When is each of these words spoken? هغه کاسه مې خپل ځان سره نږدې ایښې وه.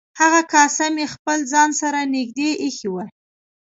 هغه 0.19 0.41
کاسه 0.53 0.85
مې 0.95 1.05
خپل 1.13 1.37
ځان 1.51 1.69
سره 1.81 1.99
نږدې 2.15 2.49
ایښې 2.63 2.89
وه. 2.93 3.05